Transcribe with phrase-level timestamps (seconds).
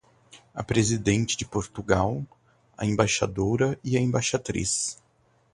[0.51, 2.25] A presidente de Portugal,
[2.75, 4.97] a embaixadora e a embaixatriz.